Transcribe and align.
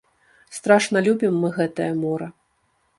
Страшна 0.59 0.97
любім 1.09 1.39
мы 1.45 1.53
гэтае 1.61 1.91
мора. 2.03 2.27